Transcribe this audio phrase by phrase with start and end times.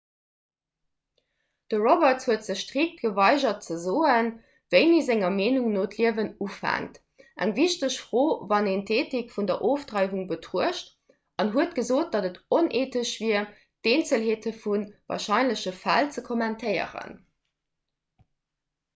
[1.71, 4.29] de roberts huet sech strikt geweigert ze soen
[4.75, 6.97] wéini senger meenung no d'liewen ufänkt
[7.45, 10.91] eng wichteg fro wann een d'eethik vun der ofdreiwung betruecht
[11.45, 13.45] an huet gesot datt et oneethesch wier
[13.83, 14.81] d'eenzelheete vu
[15.13, 17.15] warscheinleche fäll ze kommentéieren